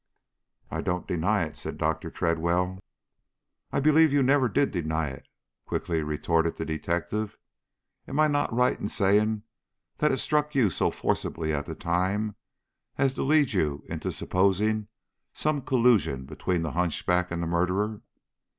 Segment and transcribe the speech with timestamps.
[0.71, 2.79] "I don't deny it," said Doctor Tredwell.
[3.71, 5.27] "I believe you never did deny it,"
[5.67, 7.37] quickly retorted the detective.
[8.07, 9.43] "Am I not right in saying
[9.99, 12.35] that it struck you so forcibly at the time
[12.97, 14.87] as to lead you into supposing
[15.33, 18.01] some collusion between the hunchback and the murderer?"